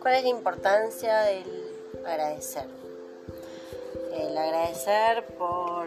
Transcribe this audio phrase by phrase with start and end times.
[0.00, 1.44] ¿Cuál es la importancia del
[2.04, 2.66] agradecer?
[4.12, 5.86] El agradecer por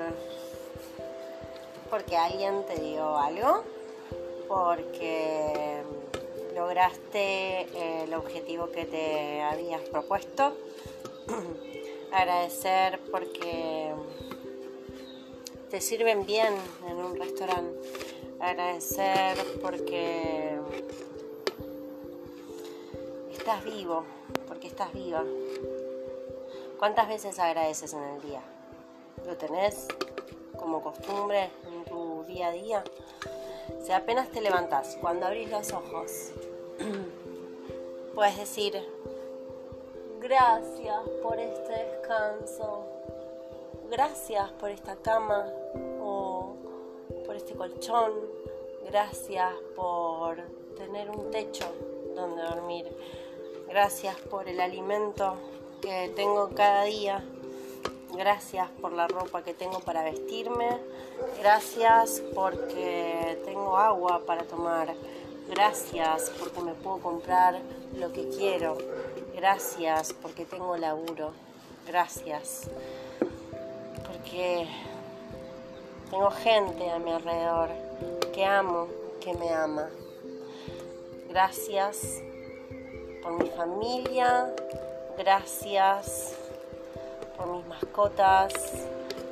[1.90, 3.64] porque alguien te dio algo,
[4.48, 5.84] porque
[6.56, 10.54] lograste el objetivo que te habías propuesto.
[12.12, 13.94] agradecer porque
[15.70, 16.54] te sirven bien
[16.88, 17.78] en un restaurante.
[18.40, 20.58] Agradecer porque
[23.32, 24.04] estás vivo,
[24.48, 25.24] porque estás viva.
[26.80, 28.42] ¿Cuántas veces agradeces en el día?
[29.26, 29.88] ¿Lo tenés
[30.58, 32.84] como costumbre en tu día a día?
[33.84, 36.32] Si apenas te levantas, cuando abrís los ojos,
[38.16, 38.74] puedes decir,
[40.22, 42.86] gracias por este descanso,
[43.90, 45.52] gracias por esta cama
[47.58, 48.12] colchón,
[48.88, 50.38] gracias por
[50.78, 51.66] tener un techo
[52.16, 52.86] donde dormir.
[53.68, 55.36] Gracias por el alimento
[55.82, 57.24] que tengo cada día.
[58.14, 60.80] Gracias por la ropa que tengo para vestirme.
[61.40, 64.94] Gracias porque tengo agua para tomar.
[65.50, 67.60] Gracias porque me puedo comprar
[67.98, 68.78] lo que quiero.
[69.36, 71.32] Gracias porque tengo laburo.
[71.86, 72.70] Gracias
[74.06, 74.68] porque
[76.10, 77.70] tengo gente a mi alrededor
[78.34, 78.88] que amo,
[79.20, 79.90] que me ama.
[81.30, 82.22] Gracias
[83.22, 84.54] por mi familia,
[85.18, 86.34] gracias
[87.36, 88.54] por mis mascotas,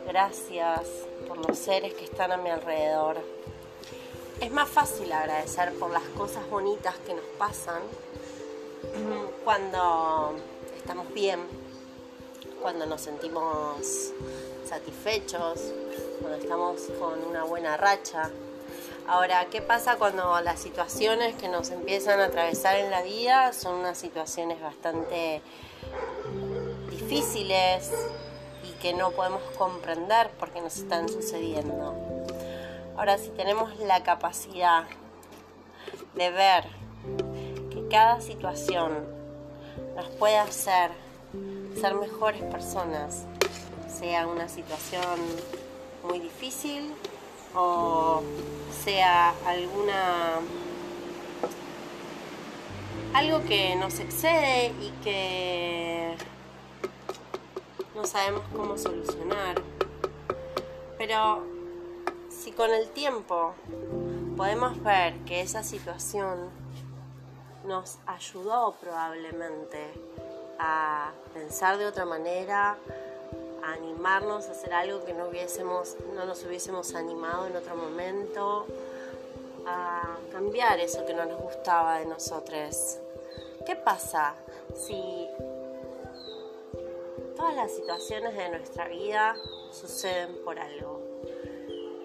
[0.07, 0.81] gracias
[1.27, 3.17] por los seres que están a mi alrededor.
[4.41, 7.81] Es más fácil agradecer por las cosas bonitas que nos pasan
[9.43, 10.35] cuando
[10.77, 11.39] estamos bien,
[12.61, 14.11] cuando nos sentimos
[14.67, 15.73] satisfechos,
[16.21, 18.31] cuando estamos con una buena racha,
[19.07, 23.75] Ahora, ¿qué pasa cuando las situaciones que nos empiezan a atravesar en la vida son
[23.75, 25.43] unas situaciones bastante
[26.89, 27.91] difíciles
[28.63, 31.93] y que no podemos comprender porque nos están sucediendo?
[32.97, 34.85] Ahora, si tenemos la capacidad
[36.15, 36.63] de ver
[37.69, 39.05] que cada situación
[39.95, 40.89] nos puede hacer
[41.79, 43.25] ser mejores personas,
[43.87, 45.19] sea una situación
[46.07, 46.93] muy difícil
[47.53, 48.21] o
[48.83, 50.39] sea alguna
[53.13, 56.17] algo que nos excede y que
[57.95, 59.55] no sabemos cómo solucionar.
[60.97, 61.43] Pero
[62.29, 63.55] si con el tiempo
[64.35, 66.49] podemos ver que esa situación
[67.65, 69.93] nos ayudó probablemente
[70.59, 72.77] a pensar de otra manera,
[73.73, 78.65] animarnos a hacer algo que no, hubiésemos, no nos hubiésemos animado en otro momento,
[79.65, 82.99] a cambiar eso que no nos gustaba de nosotros.
[83.65, 84.35] ¿Qué pasa
[84.75, 85.27] si
[87.35, 89.35] todas las situaciones de nuestra vida
[89.71, 91.01] suceden por algo?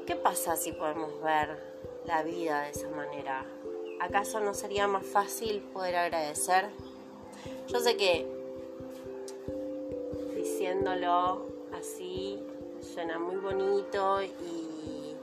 [0.07, 1.63] ¿Qué pasa si podemos ver
[2.07, 3.45] la vida de esa manera?
[4.01, 6.71] ¿Acaso no sería más fácil poder agradecer?
[7.69, 8.27] Yo sé que
[10.35, 12.43] diciéndolo así
[12.95, 15.17] suena muy bonito y,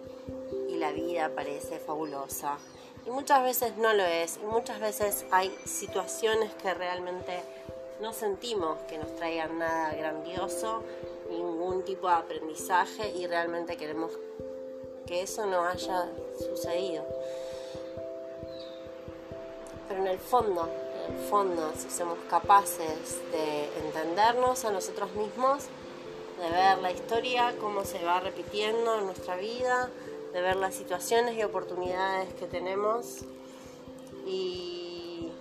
[0.77, 2.59] la vida parece fabulosa.
[3.03, 7.41] Y muchas veces no lo es, y muchas veces hay situaciones que realmente
[7.99, 10.83] no sentimos que nos traigan nada grandioso,
[11.31, 14.11] ningún tipo de aprendizaje y realmente queremos
[15.07, 16.07] que eso no haya
[16.37, 17.03] sucedido.
[19.87, 20.69] Pero en el fondo,
[21.07, 25.63] en el fondo, si somos capaces de entendernos a nosotros mismos,
[26.39, 29.89] de ver la historia, cómo se va repitiendo en nuestra vida,
[30.33, 33.25] de ver las situaciones y oportunidades que tenemos.
[34.25, 35.31] Y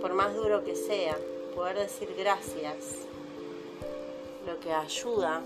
[0.00, 1.16] por más duro que sea,
[1.54, 2.76] poder decir gracias,
[4.46, 5.40] lo que ayuda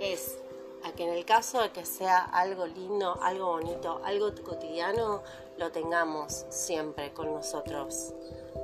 [0.00, 0.38] es
[0.84, 5.22] a que en el caso de que sea algo lindo, algo bonito, algo cotidiano,
[5.58, 8.12] lo tengamos siempre con nosotros,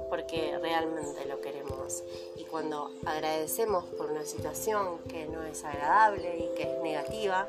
[0.09, 2.03] porque realmente lo queremos.
[2.51, 7.47] Cuando agradecemos por una situación que no es agradable y que es negativa,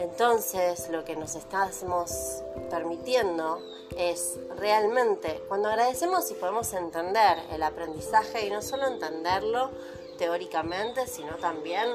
[0.00, 3.58] entonces lo que nos estamos permitiendo
[3.96, 9.70] es realmente, cuando agradecemos y podemos entender el aprendizaje y no solo entenderlo
[10.16, 11.88] teóricamente, sino también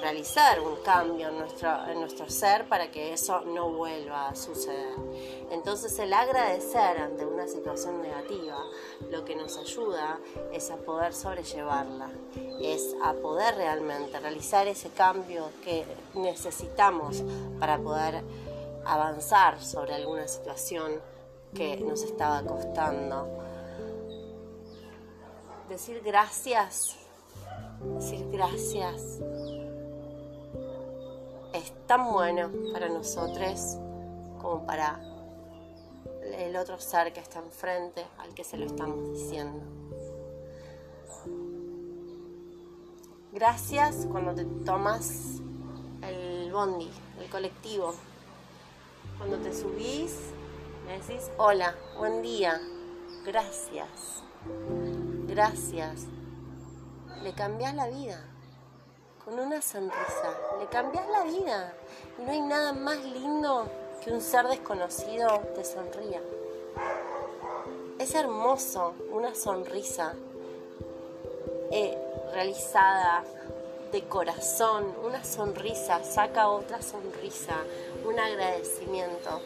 [0.00, 4.94] realizar un cambio en nuestro, en nuestro ser para que eso no vuelva a suceder.
[5.50, 8.62] Entonces el agradecer ante una situación negativa
[9.10, 10.18] lo que nos ayuda
[10.52, 12.10] es a poder sobrellevarla,
[12.60, 15.84] es a poder realmente realizar ese cambio que
[16.14, 17.22] necesitamos
[17.58, 18.22] para poder
[18.84, 21.00] avanzar sobre alguna situación
[21.54, 23.26] que nos estaba costando.
[25.68, 26.96] Decir gracias,
[27.80, 29.20] decir gracias
[31.52, 33.76] es tan bueno para nosotros
[34.40, 35.00] como para
[36.36, 39.60] el otro ser que está enfrente al que se lo estamos diciendo.
[43.32, 45.40] Gracias cuando te tomas
[46.02, 46.90] el bondi,
[47.20, 47.94] el colectivo.
[49.16, 50.16] Cuando te subís,
[50.86, 52.60] me decís, hola, buen día,
[53.24, 54.22] gracias,
[55.26, 56.06] gracias.
[57.22, 58.20] Le cambias la vida
[59.24, 61.72] con una sonrisa, le cambias la vida.
[62.18, 63.66] Y no hay nada más lindo
[64.02, 66.22] que un ser desconocido te sonría.
[67.98, 70.14] Es hermoso una sonrisa
[71.70, 71.98] eh,
[72.32, 73.24] realizada
[73.92, 77.56] de corazón, una sonrisa saca otra sonrisa,
[78.06, 79.42] un agradecimiento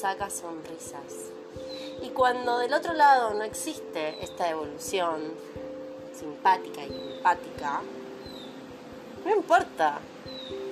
[0.00, 1.32] saca sonrisas.
[2.02, 5.32] Y cuando del otro lado no existe esta evolución
[6.18, 7.82] simpática y empática,
[9.24, 9.98] no importa,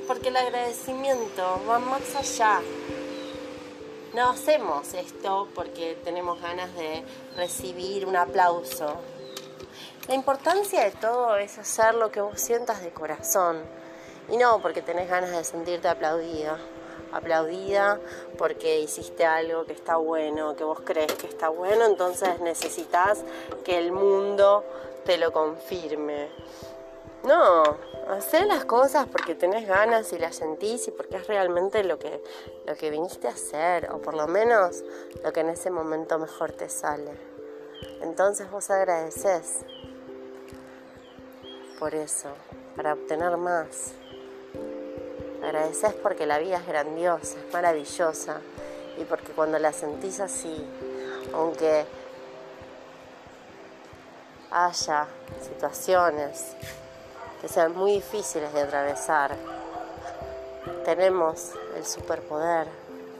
[0.06, 2.60] porque el agradecimiento va más allá.
[4.14, 7.02] No hacemos esto porque tenemos ganas de
[7.36, 8.94] recibir un aplauso.
[10.06, 13.62] La importancia de todo es hacer lo que vos sientas de corazón
[14.28, 16.58] y no porque tenés ganas de sentirte aplaudida.
[17.12, 18.00] Aplaudida
[18.38, 23.24] porque hiciste algo que está bueno, que vos crees que está bueno, entonces necesitas
[23.64, 24.64] que el mundo
[25.04, 26.28] te lo confirme.
[27.24, 27.62] No,
[28.08, 32.22] hacer las cosas porque tenés ganas y las sentís y porque es realmente lo que,
[32.66, 34.84] lo que viniste a hacer, o por lo menos
[35.22, 37.12] lo que en ese momento mejor te sale.
[38.02, 39.64] Entonces vos agradeces
[41.78, 42.28] por eso,
[42.76, 43.92] para obtener más.
[45.44, 48.40] Agradeces porque la vida es grandiosa, es maravillosa,
[48.98, 50.64] y porque cuando la sentís así,
[51.34, 51.84] aunque
[54.50, 55.06] haya
[55.42, 56.54] situaciones
[57.40, 59.36] que sean muy difíciles de atravesar.
[60.84, 62.68] Tenemos el superpoder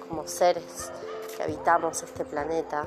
[0.08, 0.92] como seres
[1.36, 2.86] que habitamos este planeta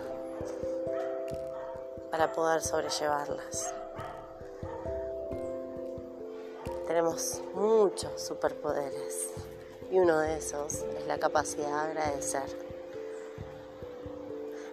[2.10, 3.77] para poder sobrellevarlas.
[6.98, 9.30] Tenemos muchos superpoderes
[9.92, 12.42] y uno de esos es la capacidad de agradecer.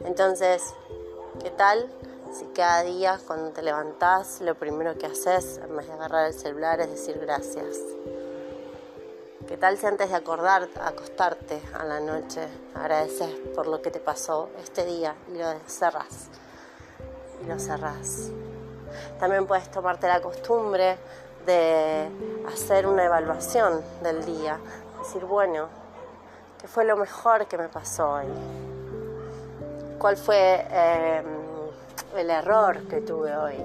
[0.06, 0.72] Entonces,
[1.42, 1.86] ¿qué tal
[2.32, 6.32] si cada día cuando te levantás lo primero que haces en vez de agarrar el
[6.32, 7.76] celular es decir gracias?
[9.46, 14.00] ¿Qué tal si antes de acordar, acostarte a la noche agradeces por lo que te
[14.00, 16.28] pasó este día y lo cerrás?
[17.42, 18.30] Y lo cerrás.
[19.20, 20.96] También puedes tomarte la costumbre
[21.46, 22.08] de
[22.52, 24.58] hacer una evaluación del día.
[24.98, 25.68] Decir, bueno,
[26.60, 28.26] ¿qué fue lo mejor que me pasó hoy?
[29.98, 30.66] ¿Cuál fue...
[30.70, 31.22] Eh,
[32.16, 33.56] el error que tuve hoy.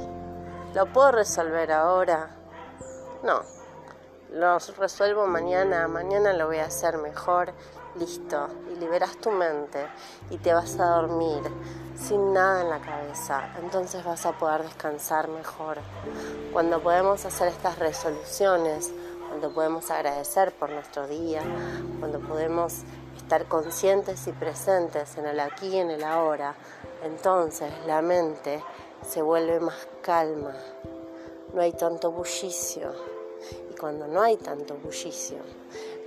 [0.74, 2.30] ¿Lo puedo resolver ahora?
[3.24, 3.42] No.
[4.32, 7.52] Lo resuelvo mañana, mañana lo voy a hacer mejor,
[8.00, 8.48] listo.
[8.72, 9.86] Y liberas tu mente
[10.30, 11.42] y te vas a dormir
[11.96, 13.54] sin nada en la cabeza.
[13.62, 15.78] Entonces vas a poder descansar mejor.
[16.54, 18.92] Cuando podemos hacer estas resoluciones,
[19.28, 21.44] cuando podemos agradecer por nuestro día,
[22.00, 22.84] cuando podemos
[23.18, 26.56] estar conscientes y presentes en el aquí y en el ahora,
[27.04, 28.64] entonces la mente
[29.08, 30.54] se vuelve más calma,
[31.54, 32.92] no hay tanto bullicio.
[33.72, 35.38] Y cuando no hay tanto bullicio,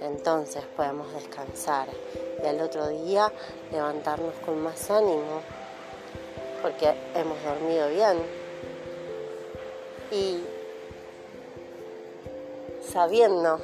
[0.02, 1.88] entonces podemos descansar
[2.42, 3.32] y al otro día
[3.70, 5.42] levantarnos con más ánimo
[6.60, 8.18] porque hemos dormido bien.
[10.10, 10.44] Y
[12.92, 13.60] sabiendo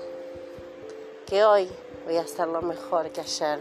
[1.26, 1.68] que hoy
[2.04, 3.58] voy a hacer lo mejor que ayer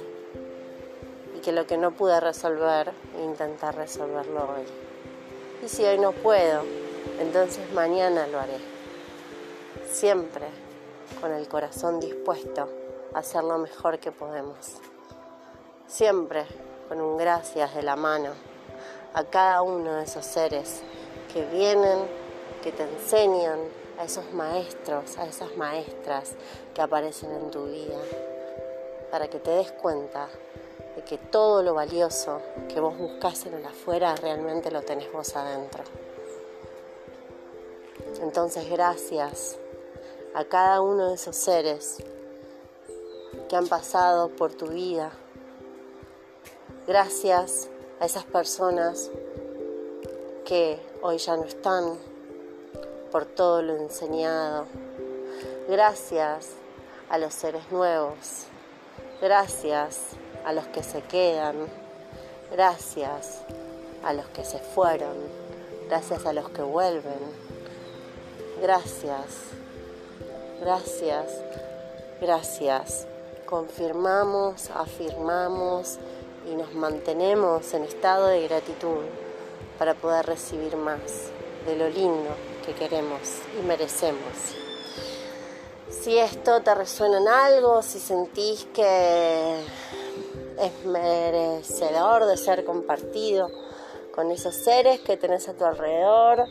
[1.36, 2.91] y que lo que no pude resolver,
[3.22, 4.65] intentar resolverlo hoy.
[5.65, 6.63] Y si hoy no puedo,
[7.19, 8.57] entonces mañana lo haré.
[9.91, 10.66] Siempre
[11.19, 12.69] con el corazón dispuesto
[13.13, 14.77] a hacer lo mejor que podemos.
[15.87, 16.45] Siempre
[16.87, 18.31] con un gracias de la mano
[19.13, 20.81] a cada uno de esos seres
[21.33, 21.99] que vienen,
[22.61, 23.59] que te enseñan,
[23.97, 26.33] a esos maestros, a esas maestras
[26.73, 27.97] que aparecen en tu vida,
[29.11, 30.29] para que te des cuenta
[30.95, 35.35] de que todo lo valioso que vos buscás en el afuera realmente lo tenés vos
[35.35, 35.83] adentro.
[38.21, 39.57] Entonces gracias,
[40.38, 41.98] a cada uno de esos seres
[43.50, 45.10] que han pasado por tu vida.
[46.86, 47.67] Gracias
[48.00, 49.10] a esas personas
[50.46, 51.98] que hoy ya no están
[53.12, 54.67] por todo lo enseñado.
[55.67, 56.51] Gracias
[57.10, 58.44] a los seres nuevos.
[59.20, 60.01] Gracias
[60.46, 61.56] a los que se quedan.
[62.51, 63.41] Gracias
[64.03, 65.17] a los que se fueron.
[65.88, 67.17] Gracias a los que vuelven.
[68.62, 69.58] Gracias.
[70.59, 71.41] Gracias.
[72.19, 73.07] Gracias.
[73.45, 75.97] Confirmamos, afirmamos
[76.51, 79.03] y nos mantenemos en estado de gratitud
[79.77, 81.31] para poder recibir más
[81.65, 82.29] de lo lindo
[82.65, 83.19] que queremos
[83.59, 84.55] y merecemos.
[85.89, 89.61] Si esto te resuena en algo, si sentís que
[90.59, 93.49] es merecedor de ser compartido
[94.13, 96.45] con esos seres que tenés a tu alrededor,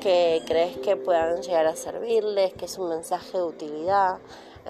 [0.00, 4.18] que crees que puedan llegar a servirles, que es un mensaje de utilidad,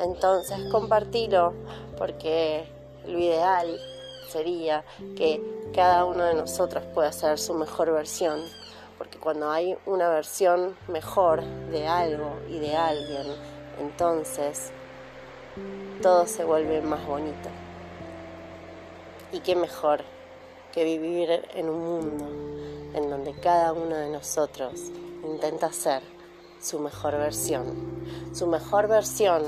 [0.01, 1.55] entonces compartilo
[1.99, 2.69] porque
[3.07, 3.79] lo ideal
[4.29, 4.85] sería
[5.17, 5.41] que
[5.75, 8.41] cada uno de nosotros pueda ser su mejor versión,
[8.99, 13.27] porque cuando hay una versión mejor de algo y de alguien,
[13.79, 14.71] entonces
[16.03, 17.49] todo se vuelve más bonito.
[19.33, 20.03] Y qué mejor
[20.77, 22.27] que vivir en un mundo
[22.93, 24.75] en donde cada uno de nosotros
[25.25, 26.03] intenta ser
[26.61, 27.65] su mejor versión,
[28.35, 29.43] su mejor versión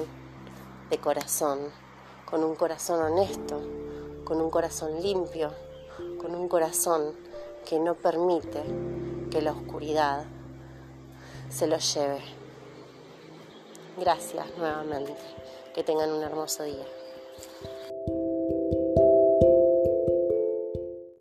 [0.88, 1.58] de corazón,
[2.25, 3.61] con un corazón honesto,
[4.25, 5.52] con un corazón limpio,
[6.18, 7.14] con un corazón
[7.68, 8.62] que no permite
[9.30, 10.25] que la oscuridad
[11.50, 12.23] se lo lleve.
[13.99, 15.14] Gracias nuevamente.
[15.75, 16.87] Que tengan un hermoso día.